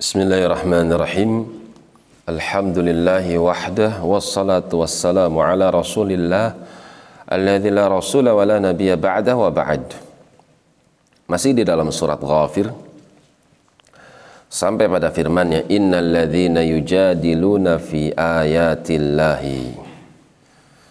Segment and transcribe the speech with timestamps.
[0.00, 1.44] Bismillahirrahmanirrahim.
[2.24, 6.56] Alhamdulillahi wahdah wassalatu wassalamu ala Rasulillah
[7.28, 9.92] alladzi la rasula wa la nabiyya ba'dah wa ba'd.
[11.28, 12.72] Masih di dalam surat Ghafir
[14.48, 16.32] sampai pada firman-Nya innal
[16.64, 19.76] yujadiluna fi ayatillahi.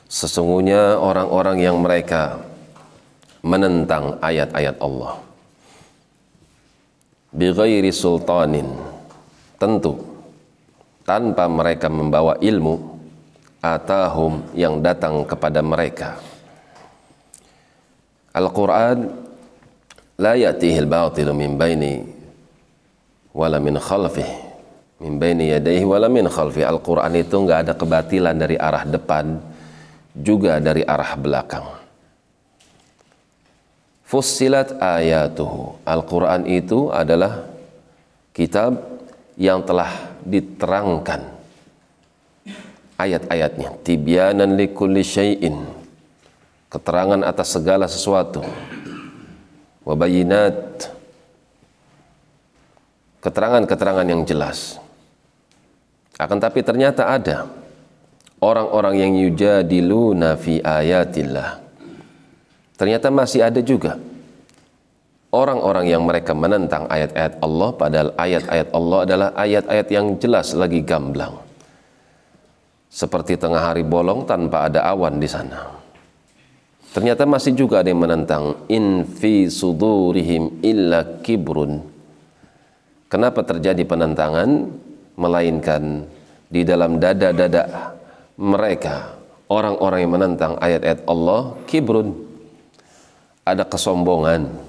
[0.05, 2.45] Sesungguhnya orang-orang yang mereka
[3.41, 5.17] menentang ayat-ayat Allah
[7.29, 8.88] bighairi sultanin
[9.59, 9.99] tentu
[11.03, 12.97] tanpa mereka membawa ilmu
[13.59, 16.15] atahum yang datang kepada mereka.
[18.31, 19.11] Al-Quran
[20.15, 22.07] la ya'tihil batilu min baini
[23.35, 24.47] wala min khalfih.
[24.99, 29.39] Min baini yadayhi wala min khalfih Al-Quran itu nggak ada kebatilan dari arah depan
[30.15, 31.67] juga dari arah belakang.
[34.07, 35.85] Fussilat ayatuhu.
[35.85, 37.45] Al-Quran itu adalah
[38.33, 38.98] kitab
[39.39, 41.39] yang telah diterangkan.
[42.99, 43.79] Ayat-ayatnya.
[43.79, 45.63] Tibyanan likulli syai'in.
[46.67, 48.43] Keterangan atas segala sesuatu.
[49.87, 50.91] Wabayinat
[53.23, 54.75] keterangan-keterangan yang jelas.
[56.19, 57.47] Akan tapi ternyata ada
[58.43, 61.63] orang-orang yang yujadiluna fi ayatillah.
[62.75, 63.95] Ternyata masih ada juga
[65.29, 71.37] orang-orang yang mereka menentang ayat-ayat Allah padahal ayat-ayat Allah adalah ayat-ayat yang jelas lagi gamblang.
[72.89, 75.77] Seperti tengah hari bolong tanpa ada awan di sana.
[76.89, 81.85] Ternyata masih juga ada yang menentang in fi sudurihim illa kibrun.
[83.05, 84.49] Kenapa terjadi penentangan?
[85.19, 86.09] Melainkan
[86.49, 87.93] di dalam dada-dada
[88.39, 89.19] mereka
[89.51, 92.17] orang-orang yang menentang ayat-ayat Allah kibrun.
[93.45, 94.68] Ada kesombongan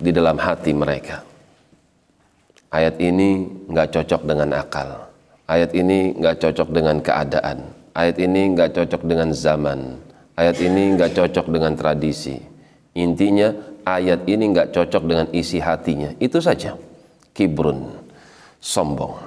[0.00, 1.20] di dalam hati mereka.
[2.72, 4.88] Ayat ini nggak cocok dengan akal.
[5.44, 7.58] Ayat ini nggak cocok dengan keadaan.
[7.92, 10.00] Ayat ini nggak cocok dengan zaman.
[10.40, 12.40] Ayat ini nggak cocok dengan tradisi.
[12.96, 13.52] Intinya
[13.84, 16.14] ayat ini nggak cocok dengan isi hatinya.
[16.16, 16.78] Itu saja.
[17.36, 17.90] Kibrun,
[18.62, 19.18] sombong.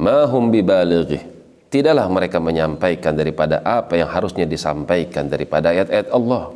[0.00, 1.36] Mahum bibalighi.
[1.66, 6.54] Tidaklah mereka menyampaikan daripada apa yang harusnya disampaikan daripada ayat-ayat Allah.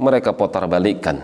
[0.00, 1.20] Mereka putar balikkan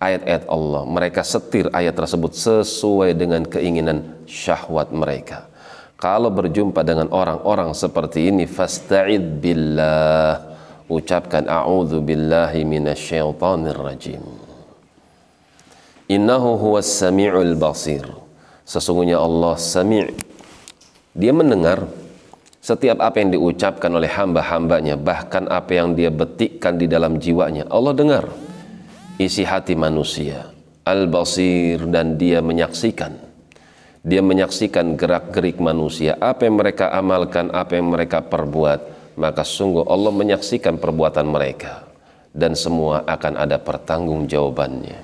[0.00, 0.82] ayat-ayat Allah.
[0.88, 5.46] Mereka setir ayat tersebut sesuai dengan keinginan syahwat mereka.
[6.00, 10.48] Kalau berjumpa dengan orang-orang seperti ini, fasta'id billah.
[10.88, 14.24] Ucapkan a'udzu billahi minasyaitonir rajim.
[16.10, 18.02] Innahu huwas sami'ul basir.
[18.66, 20.10] Sesungguhnya Allah sami'
[21.14, 21.84] Dia mendengar
[22.62, 27.66] setiap apa yang diucapkan oleh hamba-hambanya, bahkan apa yang dia betikkan di dalam jiwanya.
[27.66, 28.24] Allah dengar
[29.20, 30.48] isi hati manusia.
[30.88, 33.12] Al-Basir dan dia menyaksikan.
[34.00, 39.12] Dia menyaksikan gerak-gerik manusia, apa yang mereka amalkan, apa yang mereka perbuat.
[39.20, 41.84] Maka sungguh Allah menyaksikan perbuatan mereka
[42.32, 44.98] dan semua akan ada pertanggungjawabannya.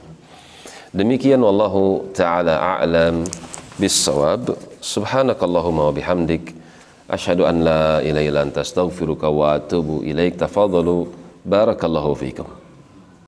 [0.97, 3.29] Demikian wallahu taala a'lam
[3.77, 4.57] bissawab.
[4.81, 6.57] Subhanakallahumma wa bihamdik
[7.05, 10.41] asyhadu an la ilaha illa anta astaghfiruka wa atubu ilaik.
[10.41, 11.13] Tafadhalu
[11.45, 12.66] barakallahu fikum.